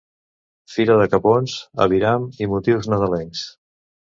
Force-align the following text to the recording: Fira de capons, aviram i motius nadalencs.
Fira 0.75 0.95
de 1.01 1.05
capons, 1.11 1.53
aviram 1.87 2.27
i 2.45 2.51
motius 2.55 2.89
nadalencs. 2.95 3.45